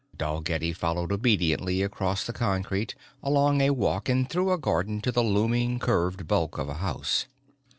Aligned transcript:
Dalgetty 0.17 0.73
followed 0.73 1.11
obediently 1.11 1.83
across 1.83 2.25
the 2.25 2.33
concrete, 2.33 2.95
along 3.21 3.61
a 3.61 3.69
walk 3.69 4.09
and 4.09 4.27
through 4.27 4.51
a 4.51 4.57
garden 4.57 4.99
to 5.01 5.11
the 5.11 5.21
looming 5.23 5.77
curved 5.77 6.27
bulk 6.27 6.57
of 6.57 6.67
a 6.69 6.73
house. 6.81 7.27